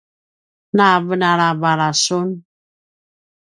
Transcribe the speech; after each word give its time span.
navenalavala 0.75 1.89
sun! 2.03 2.27